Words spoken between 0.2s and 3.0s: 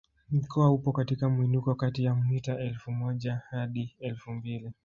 Mkoa upo katika mwinuko kati ya mita elfu